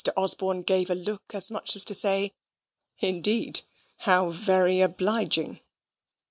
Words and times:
Osborne 0.17 0.63
gave 0.63 0.89
a 0.89 0.95
look 0.95 1.35
as 1.35 1.51
much 1.51 1.75
as 1.75 1.85
to 1.85 1.93
say, 1.93 2.33
"Indeed, 3.01 3.61
how 3.99 4.29
very 4.31 4.81
obliging!" 4.81 5.59